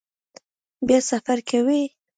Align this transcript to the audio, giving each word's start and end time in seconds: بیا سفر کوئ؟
بیا 0.87 0.99
سفر 1.09 1.37
کوئ؟ 1.49 1.81